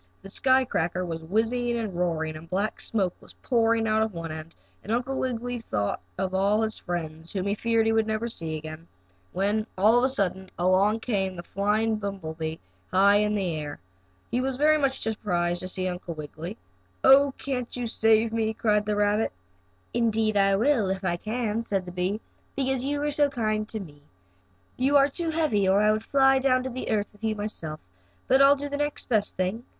The 0.23 0.31
sky 0.31 0.65
cracker 0.65 1.05
was 1.05 1.21
whizzing 1.21 1.77
and 1.77 1.95
roaring, 1.95 2.35
and 2.35 2.49
black 2.49 2.79
smoke 2.79 3.13
was 3.21 3.33
pouring 3.43 3.87
out 3.87 4.01
of 4.01 4.15
one 4.15 4.31
end, 4.31 4.55
and 4.83 4.91
Uncle 4.91 5.19
Wiggily 5.19 5.59
thought 5.59 6.01
of 6.17 6.33
all 6.33 6.63
his 6.63 6.79
friends 6.79 7.31
whom 7.33 7.45
he 7.45 7.53
feared 7.53 7.85
he 7.85 7.91
would 7.91 8.07
never 8.07 8.27
see 8.27 8.57
again, 8.57 8.87
when 9.31 9.67
all 9.77 9.99
of 9.99 10.03
a 10.03 10.09
sudden 10.09 10.49
along 10.57 11.01
came 11.01 11.39
flying 11.43 11.89
the 11.91 11.97
buzzing 12.01 12.19
bumble 12.19 12.33
bee, 12.33 12.59
high 12.89 13.17
in 13.17 13.35
the 13.35 13.55
air. 13.55 13.77
He 14.31 14.41
was 14.41 14.57
much 14.57 15.01
surprised 15.01 15.59
to 15.59 15.67
see 15.67 15.87
Uncle 15.87 16.15
Wiggily 16.15 16.57
skimming 17.03 17.15
along 17.17 17.23
on 17.25 17.25
the 17.25 17.29
tail 17.29 17.29
of 17.29 17.35
a 17.35 17.37
sky 17.37 17.37
cracker. 17.37 17.59
"Oh, 17.59 17.59
can't 17.59 17.75
you 17.75 17.85
save 17.87 18.33
me?" 18.33 18.53
cried 18.55 18.85
the 18.87 18.95
rabbit. 18.95 19.31
"Indeed 19.93 20.35
I 20.35 20.55
will, 20.55 20.89
if 20.89 21.03
I 21.05 21.17
can," 21.17 21.61
said 21.61 21.85
the 21.85 21.91
bee, 21.91 22.19
"because 22.55 22.83
you 22.83 23.01
were 23.01 23.11
so 23.11 23.29
kind 23.29 23.69
to 23.69 23.79
me. 23.79 24.01
You 24.77 24.97
are 24.97 25.09
too 25.09 25.29
heavy, 25.29 25.69
or 25.69 25.79
I 25.79 25.91
would 25.91 26.03
fly 26.05 26.39
down 26.39 26.63
to 26.63 26.89
earth 26.89 27.05
with 27.13 27.23
you 27.23 27.35
myself, 27.35 27.79
but 28.27 28.41
I'll 28.41 28.55
do 28.55 28.67
the 28.67 28.77
next 28.77 29.07
best 29.07 29.37
thing. 29.37 29.63